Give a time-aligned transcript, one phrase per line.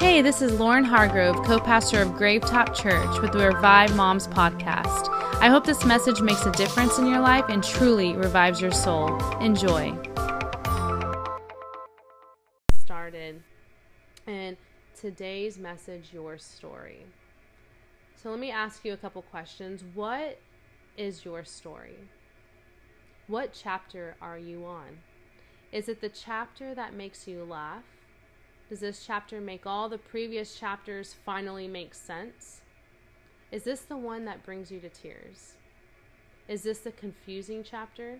[0.00, 5.08] Hey, this is Lauren Hargrove, co pastor of Gravetop Church with the Revive Moms podcast.
[5.40, 9.18] I hope this message makes a difference in your life and truly revives your soul.
[9.38, 9.92] Enjoy.
[12.80, 13.42] Started.
[14.28, 14.56] And
[14.94, 17.04] today's message, your story.
[18.14, 19.82] So let me ask you a couple questions.
[19.94, 20.38] What
[20.96, 21.98] is your story?
[23.26, 24.98] What chapter are you on?
[25.72, 27.82] Is it the chapter that makes you laugh?
[28.68, 32.60] Does this chapter make all the previous chapters finally make sense?
[33.50, 35.54] Is this the one that brings you to tears?
[36.48, 38.18] Is this the confusing chapter?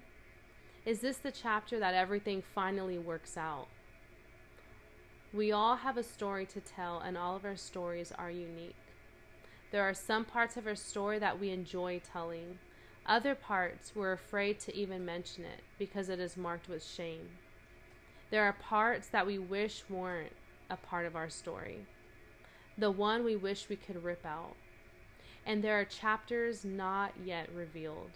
[0.87, 3.67] Is this the chapter that everything finally works out?
[5.35, 8.75] We all have a story to tell, and all of our stories are unique.
[9.71, 12.59] There are some parts of our story that we enjoy telling.
[13.05, 17.29] Other parts we're afraid to even mention it because it is marked with shame.
[18.31, 20.33] There are parts that we wish weren't
[20.69, 21.87] a part of our story,
[22.77, 24.55] the one we wish we could rip out.
[25.47, 28.11] And there are chapters not yet revealed.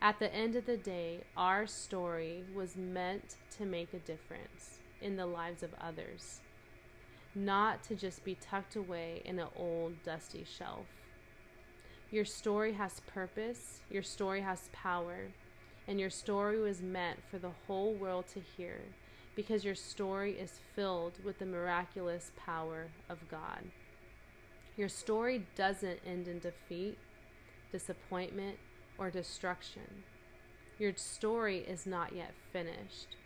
[0.00, 5.16] At the end of the day, our story was meant to make a difference in
[5.16, 6.40] the lives of others,
[7.36, 10.86] not to just be tucked away in an old, dusty shelf.
[12.10, 15.28] Your story has purpose, your story has power,
[15.86, 18.80] and your story was meant for the whole world to hear
[19.34, 23.64] because your story is filled with the miraculous power of God.
[24.76, 26.98] Your story doesn't end in defeat,
[27.70, 28.58] disappointment,
[28.98, 30.04] or destruction.
[30.78, 33.16] Your story is not yet finished.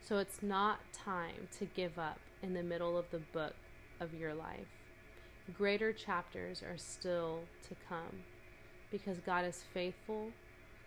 [0.00, 3.54] So it's not time to give up in the middle of the book
[4.00, 4.68] of your life.
[5.56, 8.22] Greater chapters are still to come
[8.90, 10.30] because God is faithful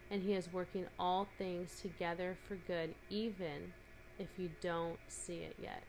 [0.10, 3.74] and He is working all things together for good, even
[4.20, 5.84] if you don't see it yet.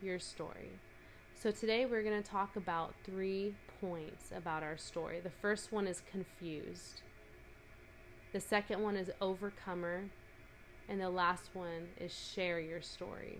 [0.00, 0.70] Your story.
[1.34, 5.20] So, today we're going to talk about three points about our story.
[5.20, 7.02] The first one is confused,
[8.32, 10.04] the second one is overcomer,
[10.88, 13.38] and the last one is share your story.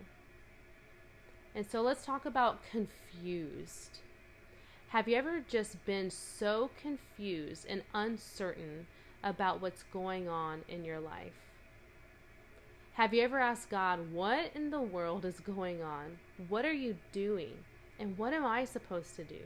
[1.54, 3.98] And so, let's talk about confused.
[4.88, 8.86] Have you ever just been so confused and uncertain
[9.22, 11.51] about what's going on in your life?
[12.94, 16.18] Have you ever asked God, what in the world is going on?
[16.50, 17.54] What are you doing?
[17.98, 19.40] And what am I supposed to do?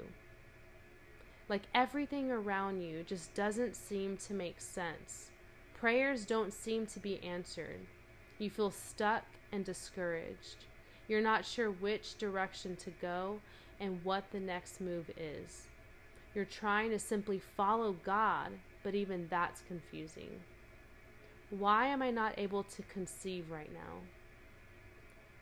[1.48, 5.30] Like everything around you just doesn't seem to make sense.
[5.78, 7.78] Prayers don't seem to be answered.
[8.38, 10.64] You feel stuck and discouraged.
[11.06, 13.38] You're not sure which direction to go
[13.78, 15.68] and what the next move is.
[16.34, 18.50] You're trying to simply follow God,
[18.82, 20.40] but even that's confusing.
[21.50, 24.02] Why am I not able to conceive right now?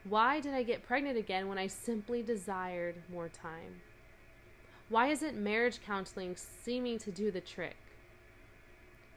[0.07, 3.81] Why did I get pregnant again when I simply desired more time?
[4.91, 7.77] Why isn't marriage counseling seeming to do the trick?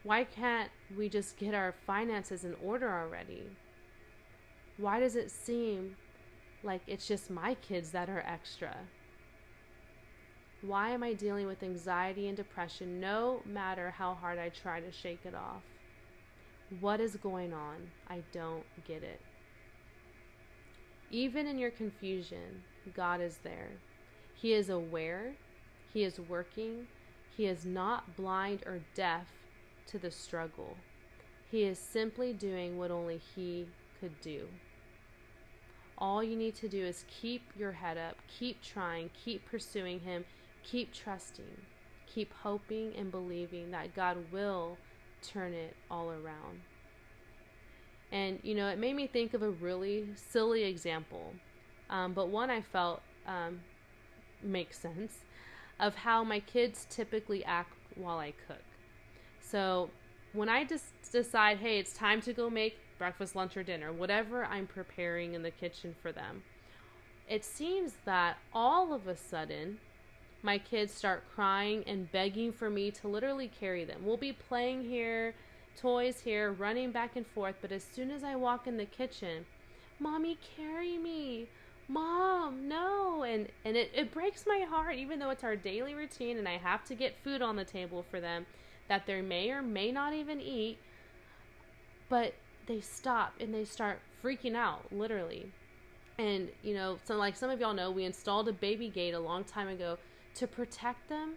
[0.04, 3.50] Why can't we just get our finances in order already?
[4.78, 5.98] Why does it seem
[6.64, 8.78] like it's just my kids that are extra?
[10.62, 14.92] Why am I dealing with anxiety and depression no matter how hard I try to
[14.92, 15.64] shake it off?
[16.82, 17.76] What is going on?
[18.10, 19.22] I don't get it.
[21.10, 22.64] Even in your confusion,
[22.94, 23.70] God is there.
[24.36, 25.34] He is aware,
[25.94, 26.88] He is working,
[27.36, 29.28] He is not blind or deaf
[29.88, 30.76] to the struggle.
[31.50, 33.68] He is simply doing what only He
[34.02, 34.48] could do.
[35.98, 40.26] All you need to do is keep your head up, keep trying, keep pursuing Him,
[40.64, 41.62] keep trusting,
[42.06, 44.78] keep hoping and believing that God will
[45.28, 46.62] turn it all around.
[48.12, 51.34] And, you know, it made me think of a really silly example,
[51.90, 53.60] um, but one I felt um,
[54.42, 55.14] makes sense
[55.80, 58.64] of how my kids typically act while I cook.
[59.42, 59.90] So
[60.34, 64.46] when I just decide, hey, it's time to go make breakfast, lunch, or dinner, whatever
[64.46, 66.44] I'm preparing in the kitchen for them,
[67.30, 69.80] it seems that all of a sudden
[70.44, 74.02] my kids start crying and begging for me to literally carry them.
[74.04, 75.34] We'll be playing here,
[75.76, 79.46] toys here, running back and forth, but as soon as I walk in the kitchen,
[80.00, 81.48] Mommy, carry me.
[81.88, 83.24] Mom, no.
[83.24, 86.58] And and it, it breaks my heart, even though it's our daily routine and I
[86.58, 88.46] have to get food on the table for them
[88.88, 90.78] that they may or may not even eat.
[92.10, 92.34] But
[92.68, 95.48] they stop and they start freaking out, literally.
[96.20, 99.20] And, you know, so like some of y'all know, we installed a baby gate a
[99.20, 99.98] long time ago
[100.38, 101.34] to protect them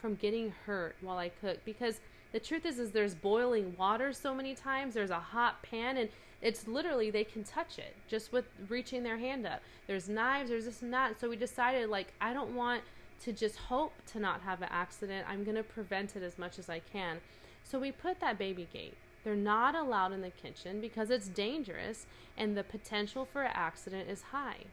[0.00, 2.00] from getting hurt while I cook because
[2.32, 6.08] the truth is is there's boiling water so many times there's a hot pan and
[6.42, 9.62] It's literally they can touch it just with reaching their hand up.
[9.86, 11.18] There's knives, there's this and that.
[11.18, 12.82] So we decided like I don't want
[13.22, 15.26] to just hope to not have an accident.
[15.26, 17.20] I'm going to prevent it as much as I can.
[17.62, 18.96] So we put that baby gate.
[19.22, 22.04] They're not allowed in the kitchen because it's dangerous
[22.36, 24.64] and the potential for an accident is high.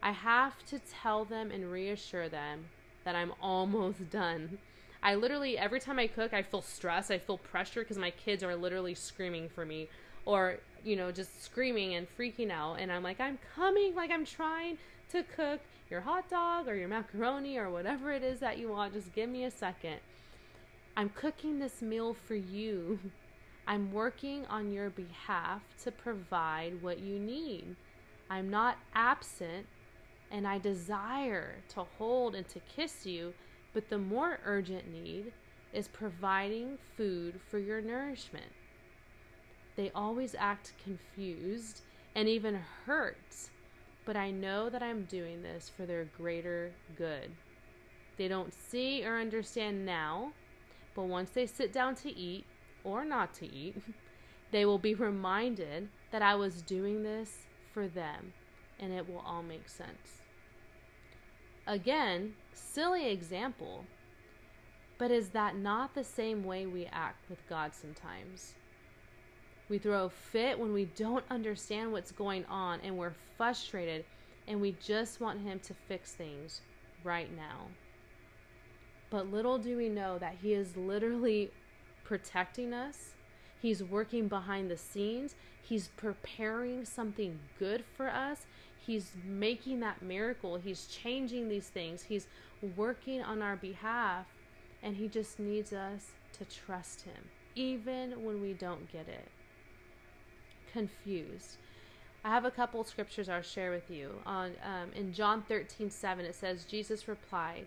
[0.00, 2.66] I have to tell them and reassure them
[3.04, 4.58] that I'm almost done.
[5.02, 7.10] I literally, every time I cook, I feel stress.
[7.10, 9.88] I feel pressure because my kids are literally screaming for me
[10.24, 12.76] or, you know, just screaming and freaking out.
[12.80, 14.78] And I'm like, I'm coming, like, I'm trying
[15.10, 15.60] to cook
[15.90, 18.94] your hot dog or your macaroni or whatever it is that you want.
[18.94, 19.96] Just give me a second.
[20.96, 22.98] I'm cooking this meal for you.
[23.66, 27.76] I'm working on your behalf to provide what you need.
[28.28, 29.66] I'm not absent
[30.34, 33.32] and I desire to hold and to kiss you,
[33.72, 35.32] but the more urgent need
[35.72, 38.50] is providing food for your nourishment.
[39.76, 41.82] They always act confused
[42.16, 43.36] and even hurt,
[44.04, 47.30] but I know that I'm doing this for their greater good.
[48.16, 50.32] They don't see or understand now,
[50.96, 52.44] but once they sit down to eat,
[52.82, 53.76] or not to eat,
[54.50, 58.32] they will be reminded that I was doing this for them,
[58.80, 60.23] and it will all make sense.
[61.66, 63.84] Again, silly example,
[64.98, 68.54] but is that not the same way we act with God sometimes?
[69.68, 74.04] We throw a fit when we don't understand what's going on and we're frustrated
[74.46, 76.60] and we just want Him to fix things
[77.02, 77.68] right now.
[79.08, 81.50] But little do we know that He is literally
[82.04, 83.14] protecting us,
[83.62, 88.44] He's working behind the scenes, He's preparing something good for us,
[88.86, 90.56] He's making that miracle.
[90.56, 92.02] He's changing these things.
[92.02, 92.26] He's
[92.76, 94.26] working on our behalf.
[94.82, 99.28] And He just needs us to trust Him, even when we don't get it.
[100.72, 101.56] Confused.
[102.24, 104.10] I have a couple scriptures I'll share with you.
[104.26, 107.66] On um, in John 13, 7, it says, Jesus replied,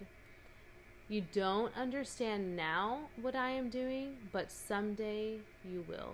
[1.09, 6.13] You don't understand now what I am doing, but someday you will.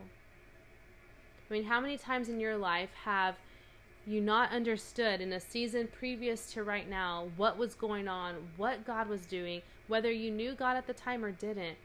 [1.50, 3.36] I mean, how many times in your life have
[4.06, 8.86] you not understood in a season previous to right now what was going on, what
[8.86, 11.78] God was doing, whether you knew God at the time or didn't.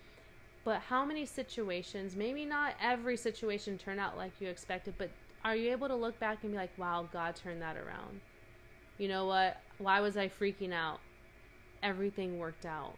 [0.64, 5.10] But how many situations, maybe not every situation turned out like you expected, but
[5.44, 8.20] are you able to look back and be like, wow, God turned that around?
[8.98, 9.60] You know what?
[9.78, 10.98] Why was I freaking out?
[11.82, 12.96] Everything worked out.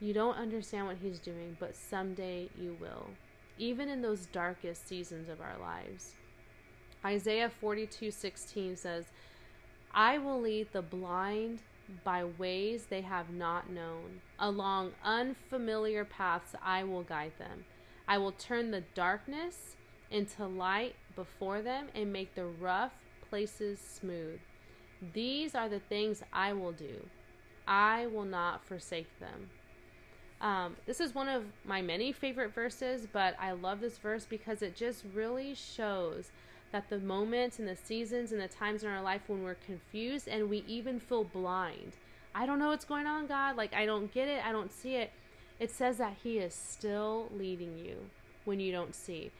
[0.00, 3.06] You don't understand what He's doing, but someday you will,
[3.56, 6.14] even in those darkest seasons of our lives.
[7.04, 9.12] Isaiah 42:16 says,
[9.92, 11.62] "I will lead the blind
[12.02, 14.22] by ways they have not known.
[14.38, 17.66] Along unfamiliar paths I will guide them.
[18.08, 19.76] I will turn the darkness
[20.10, 22.92] into light before them and make the rough
[23.28, 24.40] places smooth.
[25.12, 27.08] These are the things I will do.
[27.66, 29.50] I will not forsake them."
[30.40, 34.60] Um, this is one of my many favorite verses, but I love this verse because
[34.62, 36.30] it just really shows
[36.74, 40.26] that the moments and the seasons and the times in our life when we're confused
[40.26, 41.92] and we even feel blind.
[42.34, 43.56] I don't know what's going on, God.
[43.56, 44.44] Like, I don't get it.
[44.44, 45.12] I don't see it.
[45.60, 47.94] It says that He is still leading you
[48.44, 49.30] when you don't see.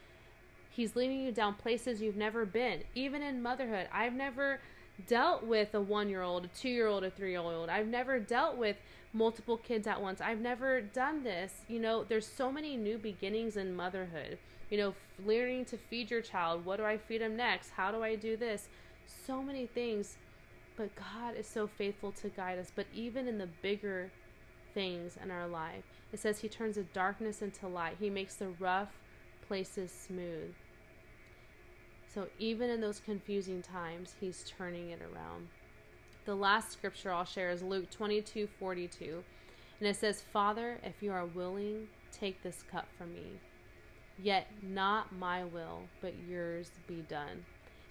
[0.69, 3.89] He's leading you down places you've never been, even in motherhood.
[3.91, 4.61] I've never
[5.05, 7.67] dealt with a one year old, a two year old, a three year old.
[7.67, 8.77] I've never dealt with
[9.11, 10.21] multiple kids at once.
[10.21, 11.51] I've never done this.
[11.67, 14.37] You know, there's so many new beginnings in motherhood
[14.69, 14.93] you know,
[15.25, 16.65] learning to feed your child.
[16.65, 17.71] What do I feed him next?
[17.71, 18.67] How do I do this?
[19.25, 20.17] So many things.
[20.77, 22.71] But God is so faithful to guide us.
[22.75, 24.11] But even in the bigger
[24.73, 28.49] things in our life, it says He turns the darkness into light, He makes the
[28.59, 28.91] rough
[29.47, 30.53] places smooth.
[32.13, 35.47] So even in those confusing times, He's turning it around.
[36.25, 39.23] The last scripture I'll share is Luke 22 42.
[39.79, 43.39] And it says, Father, if you are willing, take this cup from me.
[44.21, 47.45] Yet not my will, but yours be done.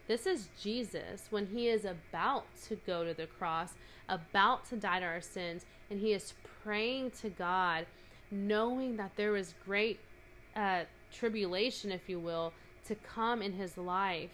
[0.06, 3.74] This is Jesus when he is about to go to the cross,
[4.08, 7.86] about to die to our sins, and he is praying to God,
[8.30, 10.00] knowing that there is great
[10.56, 12.52] uh, tribulation, if you will,
[12.86, 14.30] to come in his life.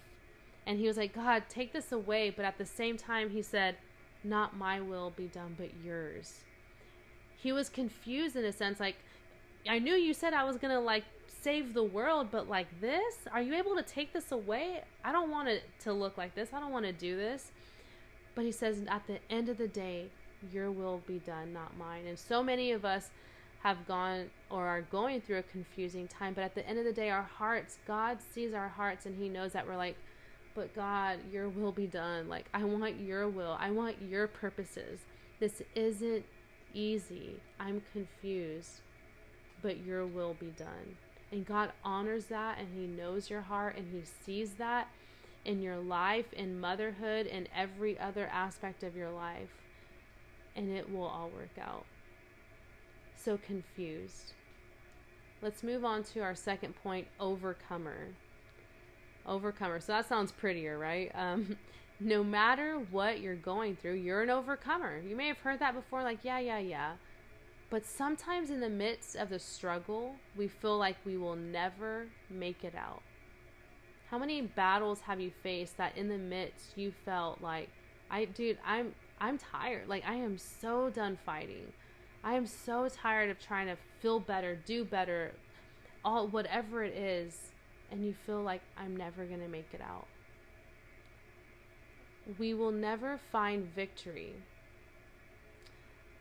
[0.65, 2.29] And he was like, God, take this away.
[2.29, 3.77] But at the same time, he said,
[4.23, 6.41] Not my will be done, but yours.
[7.37, 8.97] He was confused in a sense, like,
[9.67, 11.03] I knew you said I was going to, like,
[11.41, 13.15] save the world, but like this?
[13.31, 14.81] Are you able to take this away?
[15.03, 16.49] I don't want it to look like this.
[16.53, 17.51] I don't want to do this.
[18.35, 20.07] But he says, at the end of the day,
[20.51, 22.05] your will be done, not mine.
[22.07, 23.09] And so many of us
[23.63, 26.33] have gone or are going through a confusing time.
[26.33, 29.29] But at the end of the day, our hearts, God sees our hearts and He
[29.29, 29.95] knows that we're like,
[30.55, 32.27] but God, your will be done.
[32.27, 34.99] Like, I want your will, I want your purposes.
[35.39, 36.25] This isn't
[36.73, 37.39] easy.
[37.59, 38.81] I'm confused,
[39.61, 40.97] but your will be done.
[41.31, 44.87] And God honors that and He knows your heart and He sees that
[45.45, 49.49] in your life, in motherhood, and every other aspect of your life.
[50.55, 51.85] And it will all work out.
[53.15, 54.33] So confused.
[55.41, 58.09] Let's move on to our second point overcomer.
[59.25, 59.79] Overcomer.
[59.79, 61.11] So that sounds prettier, right?
[61.15, 61.55] Um,
[61.99, 64.99] no matter what you're going through, you're an overcomer.
[64.99, 66.93] You may have heard that before, like, yeah, yeah, yeah.
[67.71, 72.65] But sometimes in the midst of the struggle, we feel like we will never make
[72.65, 73.01] it out.
[74.09, 77.69] How many battles have you faced that in the midst you felt like,
[78.11, 79.87] I, dude, I'm, I'm tired.
[79.87, 81.71] Like, I am so done fighting.
[82.25, 85.31] I am so tired of trying to feel better, do better,
[86.03, 87.53] all, whatever it is.
[87.89, 90.07] And you feel like I'm never going to make it out.
[92.37, 94.35] We will never find victory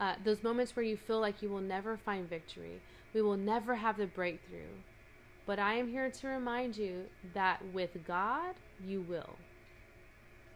[0.01, 2.81] uh, those moments where you feel like you will never find victory,
[3.13, 4.73] we will never have the breakthrough.
[5.47, 7.05] But I am here to remind you
[7.35, 9.37] that with God, you will.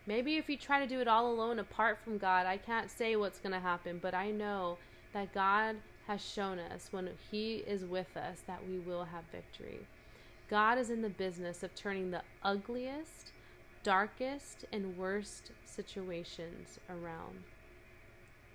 [0.07, 3.17] Maybe if you try to do it all alone apart from God, I can't say
[3.17, 4.79] what's going to happen, but I know
[5.13, 9.81] that God has shown us when He is with us that we will have victory.
[10.49, 13.33] God is in the business of turning the ugliest,
[13.83, 17.43] darkest, and worst situations around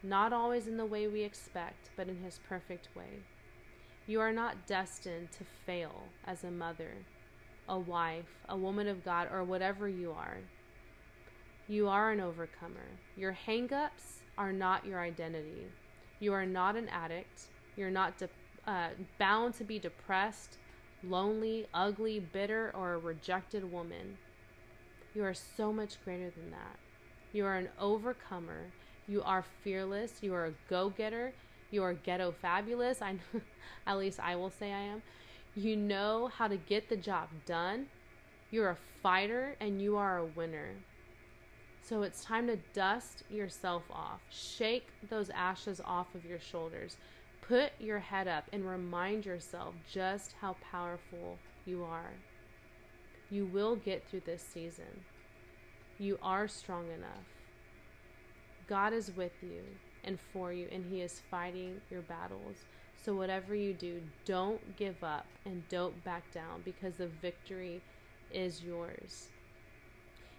[0.03, 3.24] not always in the way we expect, but in His perfect way.
[4.08, 6.94] You are not destined to fail as a mother,
[7.68, 10.38] a wife, a woman of God, or whatever you are.
[11.68, 12.88] You are an overcomer.
[13.15, 15.68] Your hangups are not your identity.
[16.20, 17.44] You are not an addict.
[17.75, 18.29] You're not de-
[18.65, 18.89] uh,
[19.20, 20.58] bound to be depressed,
[21.03, 24.18] lonely, ugly, bitter, or a rejected woman.
[25.13, 26.79] You are so much greater than that.
[27.32, 28.72] You are an overcomer
[29.10, 30.20] you are fearless.
[30.22, 31.34] You are a go getter.
[31.72, 33.01] You are ghetto fabulous.
[33.01, 33.16] I,
[33.88, 35.01] at least I will say I am.
[35.56, 37.88] You know how to get the job done.
[38.51, 40.75] You're a fighter and you are a winner.
[41.82, 44.22] So it's time to dust yourself off.
[44.30, 46.98] Shake those ashes off of your shoulders.
[47.42, 52.12] Put your head up and remind yourself just how powerful you are.
[53.32, 55.04] You will get through this season.
[55.98, 57.38] You are strong enough.
[58.70, 59.64] God is with you
[60.04, 62.58] and for you, and He is fighting your battles.
[63.04, 67.82] So, whatever you do, don't give up and don't back down because the victory
[68.32, 69.30] is yours.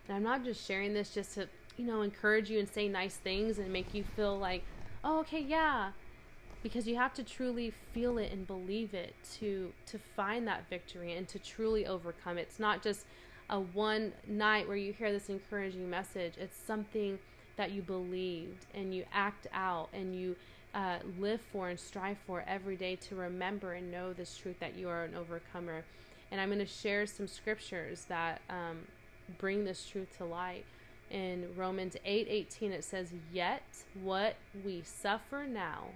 [0.06, 3.16] And I'm not just sharing this just to, you know, encourage you and say nice
[3.16, 4.62] things and make you feel like,
[5.02, 5.90] oh, okay, yeah.
[6.62, 11.16] Because you have to truly feel it and believe it to to find that victory
[11.16, 12.38] and to truly overcome.
[12.38, 13.06] It's not just
[13.48, 16.34] a one night where you hear this encouraging message.
[16.36, 17.18] It's something
[17.60, 20.34] that you believed and you act out and you
[20.72, 24.78] uh, live for and strive for every day to remember and know this truth that
[24.78, 25.84] you are an overcomer.
[26.30, 28.78] And I'm going to share some scriptures that um,
[29.36, 30.64] bring this truth to light.
[31.10, 33.62] In Romans 8 18, it says, Yet
[34.02, 35.88] what we suffer now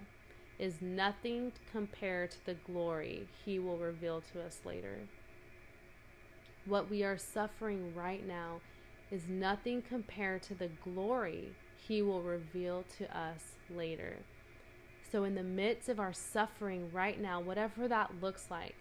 [0.59, 4.99] is nothing compared to the glory he will reveal to us later.
[6.67, 8.59] What we are suffering right now
[9.15, 11.53] is nothing compared to the glory
[11.87, 14.17] he will reveal to us later.
[15.09, 18.75] So, in the midst of our suffering right now, whatever that looks like,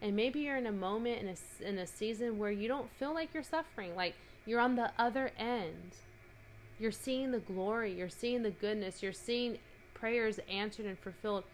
[0.00, 3.12] and maybe you're in a moment in a, in a season where you don't feel
[3.12, 4.14] like you're suffering, like
[4.46, 5.96] you're on the other end.
[6.78, 9.58] You're seeing the glory, you're seeing the goodness, you're seeing
[9.94, 11.44] prayers answered and fulfilled.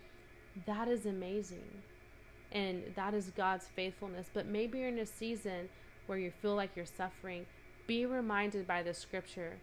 [0.66, 1.68] That is amazing.
[2.52, 4.28] And that is God's faithfulness.
[4.32, 5.68] But maybe you're in a season
[6.06, 7.46] where you feel like you're suffering
[7.88, 9.54] be reminded by the scripture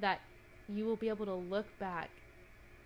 [0.00, 0.20] that
[0.68, 2.10] you will be able to look back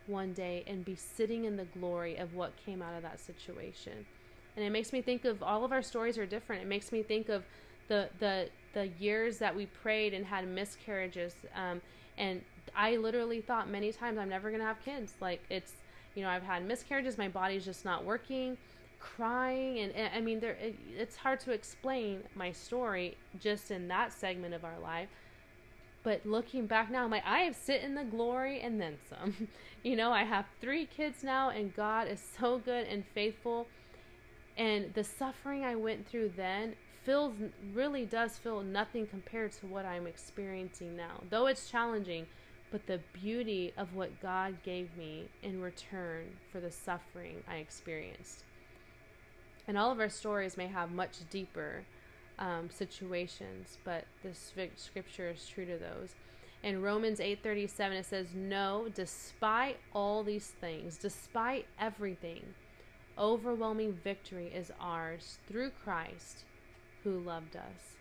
[0.06, 4.06] one day and be sitting in the glory of what came out of that situation.
[4.54, 6.62] And it makes me think of all of our stories are different.
[6.62, 7.42] It makes me think of
[7.88, 11.34] the the the years that we prayed and had miscarriages.
[11.56, 11.80] Um,
[12.18, 12.42] and
[12.76, 15.14] I literally thought many times I'm never gonna have kids.
[15.20, 15.72] Like it's
[16.14, 17.16] you know I've had miscarriages.
[17.16, 18.58] My body's just not working
[19.02, 23.88] crying and, and I mean there it, it's hard to explain my story just in
[23.88, 25.08] that segment of our life.
[26.04, 29.48] But looking back now like I have sit in the glory and then some.
[29.84, 33.66] You know I have three kids now and God is so good and faithful.
[34.56, 37.34] And the suffering I went through then feels
[37.74, 41.24] really does feel nothing compared to what I'm experiencing now.
[41.30, 42.26] Though it's challenging
[42.72, 48.44] but the beauty of what God gave me in return for the suffering I experienced.
[49.68, 51.84] And all of our stories may have much deeper
[52.38, 56.14] um, situations, but this scripture is true to those.
[56.62, 62.54] In Romans 8:37 it says, "No, despite all these things, despite everything,
[63.18, 66.44] overwhelming victory is ours through Christ
[67.02, 67.96] who loved us."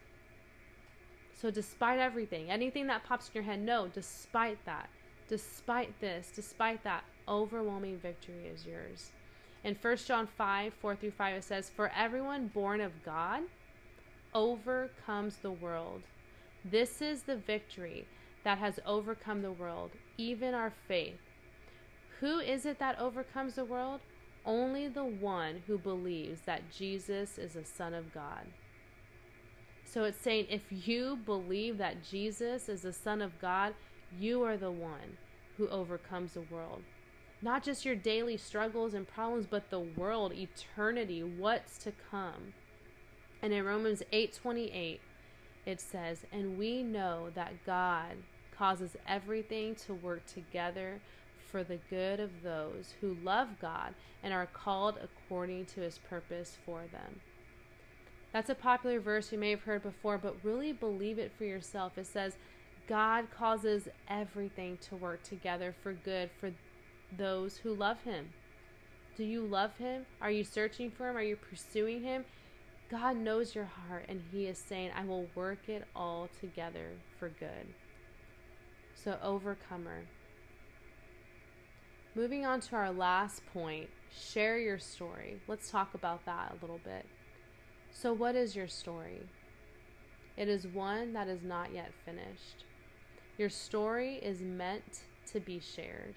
[1.33, 4.89] So despite everything, anything that pops in your head, no, despite that,
[5.27, 9.11] despite this, despite that, overwhelming victory is yours.
[9.63, 13.41] In 1 John 5, 4 through 5, it says, For everyone born of God
[14.33, 16.01] overcomes the world.
[16.65, 18.07] This is the victory
[18.43, 21.19] that has overcome the world, even our faith.
[22.19, 24.01] Who is it that overcomes the world?
[24.45, 28.45] Only the one who believes that Jesus is the Son of God.
[29.85, 33.75] So it's saying if you believe that Jesus is the Son of God,
[34.19, 35.17] you are the one
[35.57, 36.81] who overcomes the world.
[37.41, 42.53] Not just your daily struggles and problems, but the world, eternity, what's to come.
[43.41, 45.01] And in Romans 8:28,
[45.65, 48.17] it says, "And we know that God
[48.51, 51.01] causes everything to work together
[51.47, 56.57] for the good of those who love God and are called according to his purpose
[56.63, 57.21] for them."
[58.31, 61.97] That's a popular verse you may have heard before, but really believe it for yourself.
[61.97, 62.37] It says,
[62.87, 66.53] God causes everything to work together for good for
[67.17, 68.29] those who love him.
[69.17, 70.05] Do you love him?
[70.21, 71.17] Are you searching for him?
[71.17, 72.25] Are you pursuing him?
[72.91, 77.29] God knows your heart, and He is saying, I will work it all together for
[77.29, 77.73] good.
[78.93, 80.03] So, overcomer.
[82.13, 85.39] Moving on to our last point share your story.
[85.47, 87.05] Let's talk about that a little bit.
[87.91, 89.21] So, what is your story?
[90.35, 92.65] It is one that is not yet finished.
[93.37, 96.15] Your story is meant to be shared.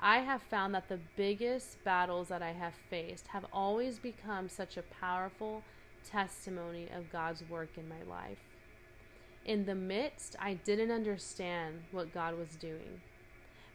[0.00, 4.76] I have found that the biggest battles that I have faced have always become such
[4.76, 5.62] a powerful
[6.08, 8.38] testimony of God's work in my life.
[9.44, 13.00] In the midst, I didn't understand what God was doing.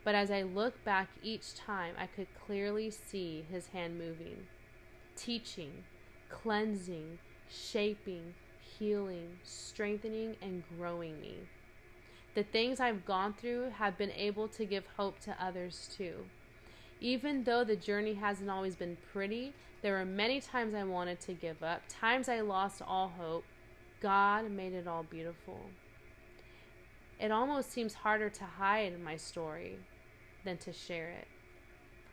[0.06, 4.48] But as I look back each time, I could clearly see his hand moving,
[5.15, 5.84] teaching,
[6.30, 7.19] cleansing,
[7.50, 11.36] shaping, healing, strengthening, and growing me.
[12.36, 16.26] The things I've gone through have been able to give hope to others too.
[17.00, 21.34] Even though the journey hasn't always been pretty, there were many times I wanted to
[21.34, 23.43] give up, times I lost all hope.
[24.02, 25.60] God made it all beautiful.
[27.19, 29.78] It almost seems harder to hide my story
[30.43, 31.28] than to share it.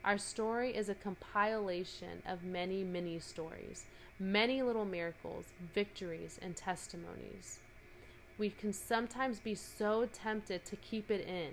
[0.05, 3.87] Our story is a compilation of many, many stories,
[4.19, 7.61] many little miracles, victories, and testimonies
[8.41, 11.51] we can sometimes be so tempted to keep it in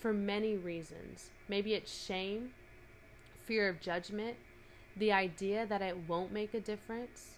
[0.00, 1.30] for many reasons.
[1.48, 2.52] Maybe it's shame,
[3.44, 4.38] fear of judgment,
[4.96, 7.34] the idea that it won't make a difference,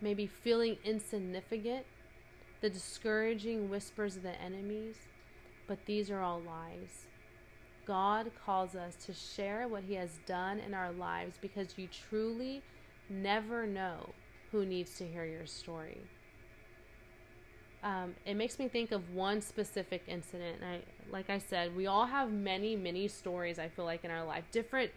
[0.00, 1.86] maybe feeling insignificant,
[2.60, 4.96] the discouraging whispers of the enemies.
[5.68, 7.06] But these are all lies.
[7.86, 12.60] God calls us to share what He has done in our lives because you truly
[13.08, 14.10] never know
[14.50, 16.00] who needs to hear your story
[17.84, 20.56] um, it makes me think of one specific incident.
[20.62, 20.80] And I,
[21.12, 23.58] like I said, we all have many, many stories.
[23.58, 24.90] I feel like in our life, different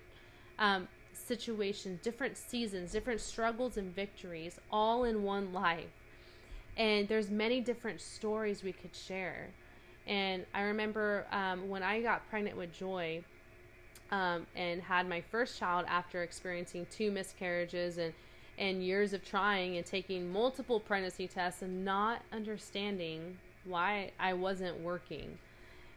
[0.58, 5.90] um, situations, different seasons, different struggles and victories, all in one life.
[6.78, 9.50] And there's many different stories we could share.
[10.08, 13.22] And I remember um, when I got pregnant with Joy
[14.12, 18.14] um, and had my first child after experiencing two miscarriages and
[18.58, 24.80] and years of trying and taking multiple pregnancy tests and not understanding why I wasn't
[24.80, 25.38] working.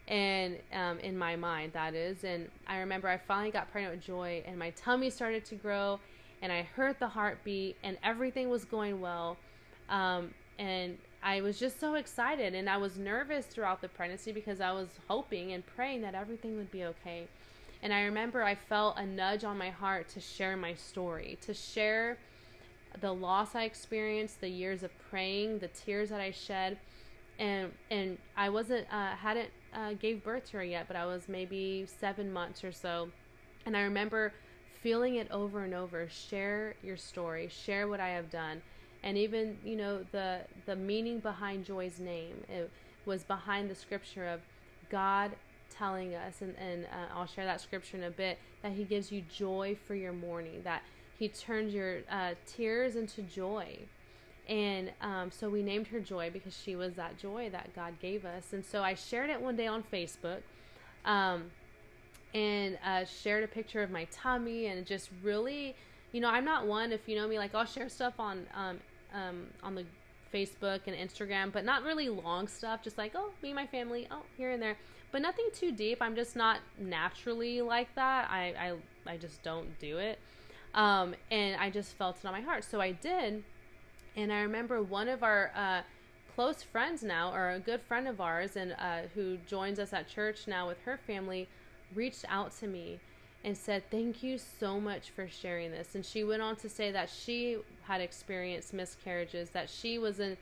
[0.09, 2.25] And um, in my mind, that is.
[2.25, 6.01] And I remember I finally got pregnant with Joy, and my tummy started to grow,
[6.43, 9.37] and I heard the heartbeat, and everything was going well.
[9.89, 14.61] Um, and I was just so excited, and I was nervous throughout the pregnancy because
[14.61, 17.27] I was hoping and praying that everything would be okay.
[17.83, 21.55] And I remember I felt a nudge on my heart to share my story, to
[21.55, 22.19] share
[23.01, 26.79] the loss I experienced, the years of praying, the tears that I shed,
[27.39, 31.29] and and I wasn't uh, hadn't uh, gave birth to her yet, but I was
[31.29, 33.11] maybe seven months or so,
[33.67, 34.33] and I remember
[34.83, 36.09] feeling it over and over.
[36.09, 38.61] Share your story, share what I have done,
[39.03, 42.45] and even you know the the meaning behind Joy's name.
[42.49, 42.71] It
[43.07, 44.41] was behind the scripture of
[44.91, 45.33] God
[45.71, 49.11] telling us, and and uh, I'll share that scripture in a bit that He gives
[49.11, 50.63] you joy for your mourning.
[50.65, 50.83] That
[51.21, 53.79] he turned your uh, tears into joy.
[54.49, 58.25] And um, so we named her Joy because she was that joy that God gave
[58.25, 58.53] us.
[58.53, 60.41] And so I shared it one day on Facebook.
[61.05, 61.53] Um,
[62.35, 65.75] and uh, shared a picture of my tummy and just really
[66.13, 68.79] you know i'm not one if you know me like i'll share stuff on um,
[69.13, 69.85] um, on the
[70.33, 74.07] facebook and instagram but not really long stuff just like oh me and my family
[74.13, 74.77] oh here and there
[75.11, 78.55] but nothing too deep i'm just not naturally like that i
[79.07, 80.21] i, I just don't do it
[80.75, 83.43] um, and i just felt it on my heart so i did
[84.17, 85.81] and i remember one of our uh,
[86.35, 90.09] close friends now or a good friend of ours and uh, who joins us at
[90.09, 91.49] church now with her family
[91.95, 92.99] reached out to me
[93.45, 95.95] and said, Thank you so much for sharing this.
[95.95, 100.37] And she went on to say that she had experienced miscarriages, that she was in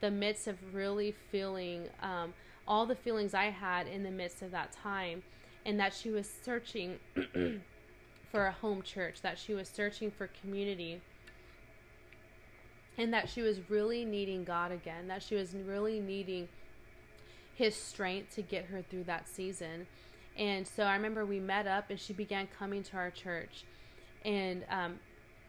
[0.00, 2.32] the midst of really feeling um,
[2.66, 5.22] all the feelings I had in the midst of that time,
[5.66, 6.98] and that she was searching
[8.30, 11.00] for a home church, that she was searching for community.
[12.96, 16.48] And that she was really needing God again, that she was really needing
[17.54, 19.86] His strength to get her through that season
[20.38, 23.64] and so I remember we met up and she began coming to our church.
[24.24, 25.00] And um,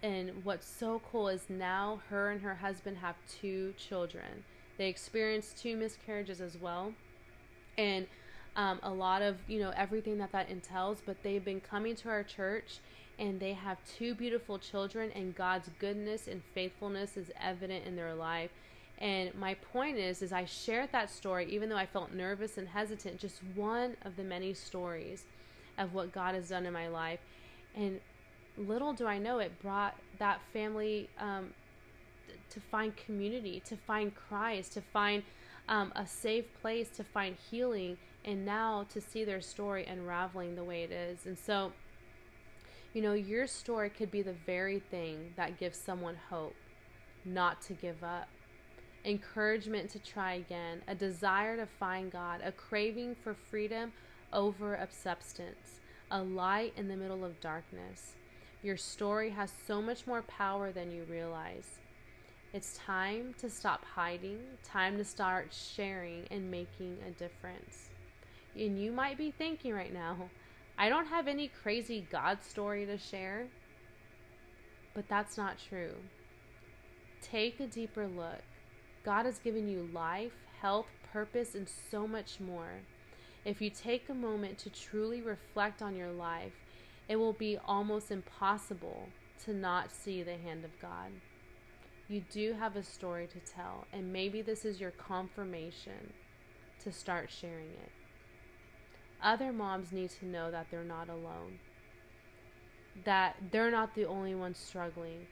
[0.02, 4.44] and what's so cool is now her and her husband have two children.
[4.78, 6.94] They experienced two miscarriages as well.
[7.78, 8.08] And
[8.56, 12.10] um, a lot of, you know, everything that that entails, but they've been coming to
[12.10, 12.80] our church
[13.18, 18.16] and they have two beautiful children and God's goodness and faithfulness is evident in their
[18.16, 18.52] life
[19.00, 22.68] and my point is, is I shared that story, even though I felt nervous and
[22.68, 25.24] hesitant, just one of the many stories
[25.78, 27.20] of what God has done in my life.
[27.76, 28.02] And
[28.58, 31.52] little do I know, it brought that family um,
[32.50, 35.24] to find community, to find Christ, to find
[35.70, 40.64] um, a safe place, to find healing, and now to see their story unraveling the
[40.64, 41.26] way it is.
[41.26, 41.72] And so,
[42.94, 46.56] you know, your story could be the very thing that gives someone hope
[47.26, 48.28] not to give up
[49.06, 53.92] encouragement to try again, a desire to find God, a craving for freedom
[54.34, 55.80] over a substance,
[56.12, 58.14] a light in the middle of darkness.
[58.62, 61.80] Your story has so much more power than you realize.
[62.52, 67.89] It's time to stop hiding, time to start sharing and making a difference.
[68.56, 70.30] And you might be thinking right now,
[70.78, 73.48] I don't have any crazy God story to share.
[74.94, 75.94] But that's not true.
[77.22, 78.42] Take a deeper look
[79.04, 82.82] God has given you life, health, purpose, and so much more.
[83.46, 86.52] If you take a moment to truly reflect on your life,
[87.08, 89.08] it will be almost impossible
[89.46, 91.12] to not see the hand of God.
[92.08, 96.14] You do have a story to tell, and maybe this is your confirmation
[96.84, 97.92] to start sharing it.
[99.22, 101.60] Other moms need to know that they're not alone,
[103.04, 105.28] that they're not the only ones struggling.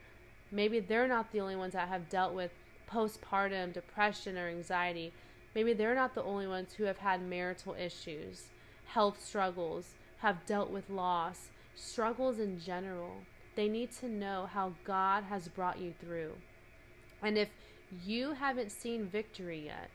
[0.50, 2.50] Maybe they're not the only ones that have dealt with
[2.90, 5.12] postpartum depression or anxiety,
[5.54, 8.44] maybe they're not the only ones who have had marital issues,
[8.86, 13.16] health struggles, have dealt with loss, struggles in general.
[13.56, 16.32] They need to know how God has brought you through.
[17.22, 17.48] And if
[18.04, 19.90] you haven't seen victory yet,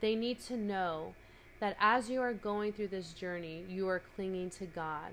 [0.00, 1.14] they need to know
[1.62, 5.12] that as you are going through this journey, you are clinging to God,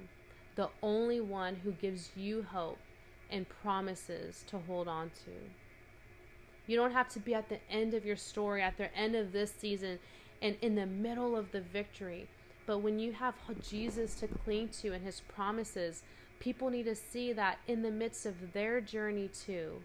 [0.55, 2.79] the only one who gives you hope
[3.29, 5.31] and promises to hold on to.
[6.65, 9.31] You don't have to be at the end of your story, at the end of
[9.31, 9.99] this season,
[10.41, 12.27] and in the middle of the victory.
[12.65, 16.01] But when you have Jesus to cling to and his promises,
[16.39, 19.83] people need to see that in the midst of their journey too,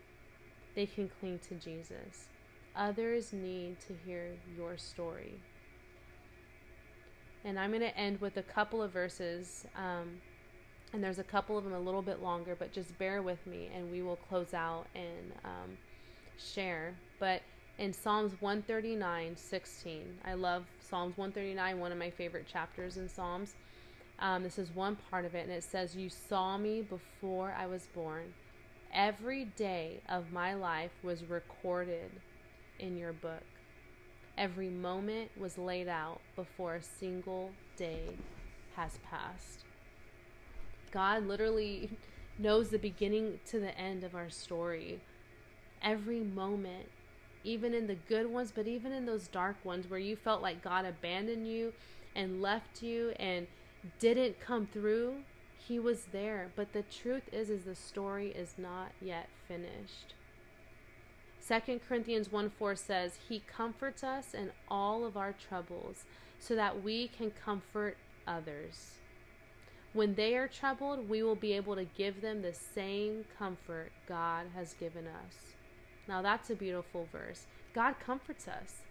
[0.75, 2.29] they can cling to Jesus.
[2.75, 5.35] Others need to hear your story.
[7.45, 9.67] And I'm going to end with a couple of verses.
[9.77, 10.21] Um,
[10.93, 13.69] and there's a couple of them a little bit longer, but just bear with me
[13.75, 15.77] and we will close out and um,
[16.39, 16.95] share.
[17.19, 17.43] But
[17.79, 23.55] in Psalms 139, 16, I love Psalms 139, one of my favorite chapters in Psalms.
[24.21, 27.67] Um, this is one part of it, and it says, You saw me before I
[27.67, 28.33] was born.
[28.95, 32.13] Every day of my life was recorded
[32.79, 33.43] in your book.
[34.37, 38.17] Every moment was laid out before a single day
[38.77, 39.61] has passed.
[40.91, 41.91] God literally
[42.39, 45.01] knows the beginning to the end of our story
[45.83, 46.89] every moment,
[47.45, 50.65] even in the good ones, but even in those dark ones where you felt like
[50.65, 51.73] God abandoned you
[52.17, 53.47] and left you and
[53.99, 55.17] didn't come through,
[55.59, 56.51] he was there.
[56.57, 60.15] But the truth is is the story is not yet finished.
[61.47, 66.05] 2 Corinthians 1 4 says, He comforts us in all of our troubles
[66.39, 68.93] so that we can comfort others.
[69.93, 74.47] When they are troubled, we will be able to give them the same comfort God
[74.55, 75.35] has given us.
[76.09, 77.47] Now that's a beautiful verse.
[77.75, 78.83] God comforts us,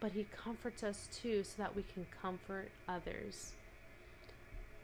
[0.00, 3.52] but He comforts us too so that we can comfort others.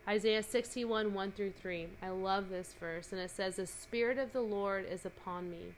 [0.09, 1.89] Isaiah 61 1 through 3.
[2.03, 5.75] I love this verse, and it says, The Spirit of the Lord is upon me,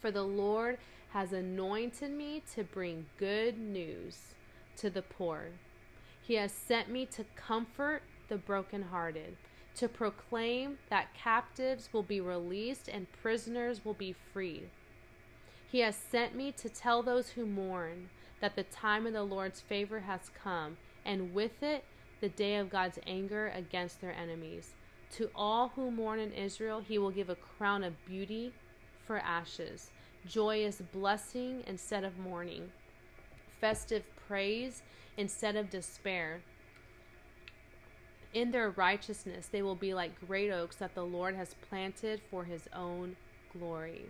[0.00, 0.78] for the Lord
[1.10, 4.34] has anointed me to bring good news
[4.76, 5.48] to the poor.
[6.22, 9.36] He has sent me to comfort the brokenhearted,
[9.76, 14.68] to proclaim that captives will be released and prisoners will be freed.
[15.70, 18.08] He has sent me to tell those who mourn
[18.40, 21.84] that the time of the Lord's favor has come, and with it,
[22.20, 24.74] the day of God's anger against their enemies.
[25.12, 28.52] To all who mourn in Israel, he will give a crown of beauty
[29.06, 29.90] for ashes,
[30.26, 32.70] joyous blessing instead of mourning,
[33.60, 34.82] festive praise
[35.16, 36.40] instead of despair.
[38.34, 42.44] In their righteousness, they will be like great oaks that the Lord has planted for
[42.44, 43.16] his own
[43.58, 44.06] glory.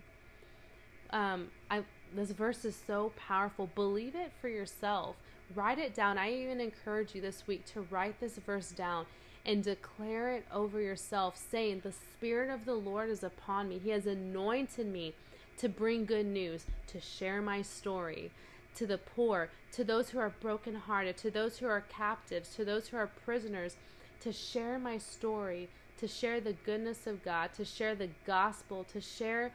[1.10, 1.82] Um, I,
[2.14, 3.70] this verse is so powerful.
[3.74, 5.16] Believe it for yourself.
[5.54, 6.18] Write it down.
[6.18, 9.06] I even encourage you this week to write this verse down
[9.46, 13.78] and declare it over yourself, saying, The Spirit of the Lord is upon me.
[13.78, 15.14] He has anointed me
[15.58, 18.32] to bring good news, to share my story
[18.74, 22.88] to the poor, to those who are brokenhearted, to those who are captives, to those
[22.88, 23.76] who are prisoners,
[24.20, 29.00] to share my story, to share the goodness of God, to share the gospel, to
[29.00, 29.52] share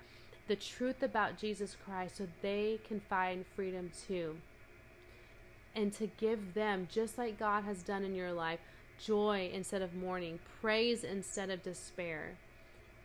[0.47, 4.37] the truth about Jesus Christ so they can find freedom too
[5.75, 8.59] and to give them, just like God has done in your life,
[9.05, 12.37] joy instead of mourning, praise instead of despair.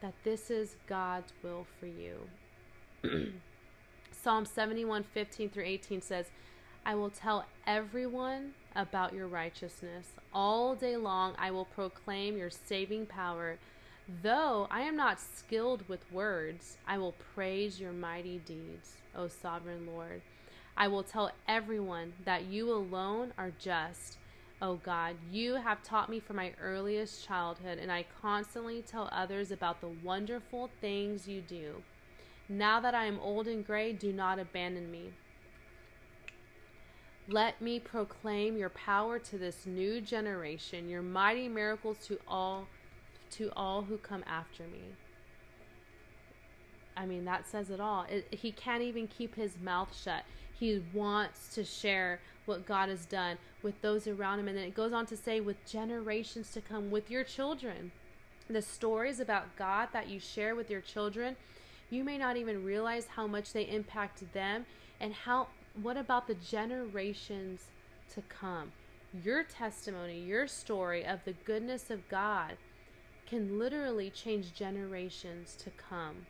[0.01, 2.29] That this is God's will for you.
[4.13, 6.27] Psalm 71 15 through 18 says,
[6.85, 10.07] I will tell everyone about your righteousness.
[10.33, 13.59] All day long I will proclaim your saving power.
[14.23, 19.87] Though I am not skilled with words, I will praise your mighty deeds, O sovereign
[19.87, 20.23] Lord.
[20.77, 24.19] I will tell everyone that you alone are just.
[24.61, 29.51] Oh God, you have taught me from my earliest childhood, and I constantly tell others
[29.51, 31.83] about the wonderful things you do.
[32.49, 35.12] Now that I am old and gray, do not abandon me.
[37.29, 42.66] Let me proclaim your power to this new generation, your mighty miracles to all
[43.33, 44.95] to all who come after me.
[46.97, 48.07] I mean, that says it all.
[48.09, 50.23] It, he can't even keep his mouth shut.
[50.59, 54.49] He wants to share what God has done with those around him.
[54.49, 57.92] And then it goes on to say, with generations to come, with your children.
[58.49, 61.37] The stories about God that you share with your children,
[61.90, 64.66] you may not even realize how much they impact them
[65.01, 65.49] and how
[65.83, 67.66] what about the generations
[68.14, 68.73] to come?
[69.25, 72.57] Your testimony, your story of the goodness of God
[73.27, 76.27] can literally change generations to come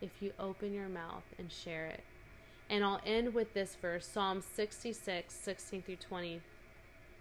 [0.00, 2.02] if you open your mouth and share it.
[2.68, 6.40] And I'll end with this verse Psalm 66, 16 through 20.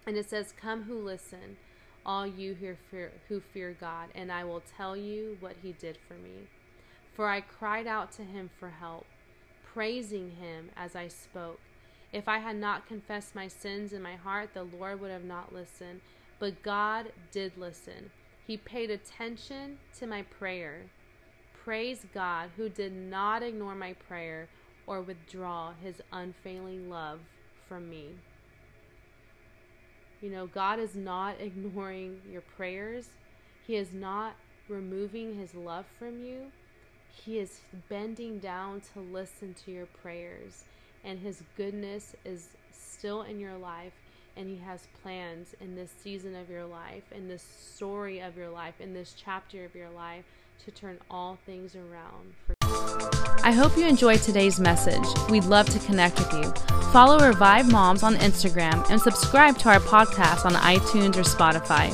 [0.08, 1.58] And it says, Come who listen,
[2.06, 5.98] all you who fear, who fear God, and I will tell you what he did
[6.08, 6.48] for me.
[7.16, 9.06] For I cried out to him for help,
[9.64, 11.60] praising him as I spoke.
[12.12, 15.54] If I had not confessed my sins in my heart, the Lord would have not
[15.54, 16.02] listened.
[16.40, 18.10] But God did listen.
[18.46, 20.84] He paid attention to my prayer.
[21.64, 24.48] Praise God, who did not ignore my prayer
[24.88, 27.20] or withdraw his unfailing love
[27.68, 28.10] from me.
[30.22, 33.08] You know, God is not ignoring your prayers,
[33.68, 34.36] He is not
[34.68, 36.52] removing His love from you.
[37.12, 40.64] He is bending down to listen to your prayers,
[41.04, 43.94] and His goodness is still in your life.
[44.38, 48.50] And he has plans in this season of your life, in this story of your
[48.50, 50.26] life, in this chapter of your life
[50.66, 52.55] to turn all things around for
[53.44, 55.06] I hope you enjoyed today's message.
[55.30, 56.52] We'd love to connect with you.
[56.92, 61.92] Follow Revive Moms on Instagram and subscribe to our podcast on iTunes or Spotify.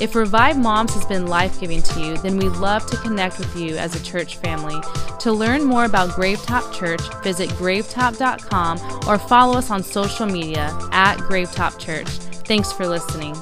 [0.00, 3.54] If Revive Moms has been life giving to you, then we'd love to connect with
[3.56, 4.80] you as a church family.
[5.20, 11.16] To learn more about Gravetop Church, visit gravetop.com or follow us on social media at
[11.18, 12.08] Gravetop Church.
[12.46, 13.34] Thanks for listening.